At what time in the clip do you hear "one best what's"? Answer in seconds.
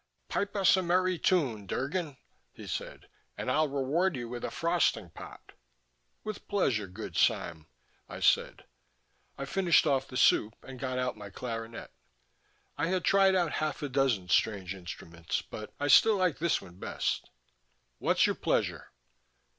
16.63-18.25